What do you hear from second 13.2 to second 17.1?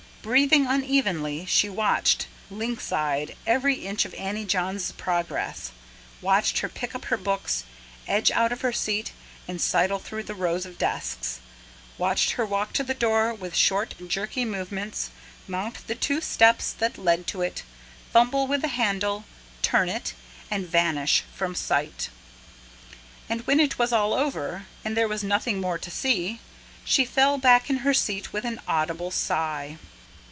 with short jerky movements, mount the two steps that